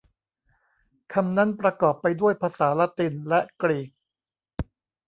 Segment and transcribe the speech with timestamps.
[1.13, 3.89] คำนั้นประกอบไปด้วยภาษาละตินและกรีก